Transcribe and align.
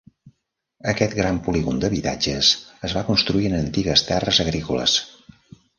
Aquest 0.93 1.13
"gran 1.19 1.37
polígon 1.49 1.83
d'habitatges" 1.83 2.49
es 2.89 2.99
va 2.99 3.07
construir 3.11 3.47
en 3.53 3.61
antigues 3.61 4.05
terres 4.11 4.45
agrícoles. 4.47 4.99